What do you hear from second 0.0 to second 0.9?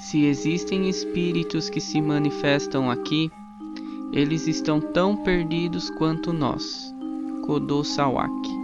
Se existem